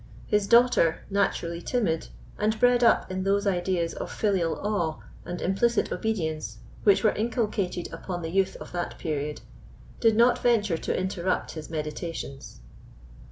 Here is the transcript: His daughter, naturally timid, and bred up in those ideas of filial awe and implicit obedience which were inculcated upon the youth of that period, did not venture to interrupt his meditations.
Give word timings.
His 0.25 0.47
daughter, 0.47 1.01
naturally 1.11 1.61
timid, 1.61 2.07
and 2.39 2.59
bred 2.59 2.83
up 2.83 3.11
in 3.11 3.21
those 3.23 3.45
ideas 3.45 3.93
of 3.93 4.11
filial 4.11 4.57
awe 4.65 4.97
and 5.25 5.39
implicit 5.39 5.91
obedience 5.91 6.57
which 6.83 7.03
were 7.03 7.11
inculcated 7.13 7.87
upon 7.93 8.23
the 8.23 8.31
youth 8.31 8.55
of 8.55 8.71
that 8.71 8.97
period, 8.97 9.41
did 9.99 10.15
not 10.15 10.39
venture 10.39 10.79
to 10.79 10.99
interrupt 10.99 11.51
his 11.51 11.69
meditations. 11.69 12.61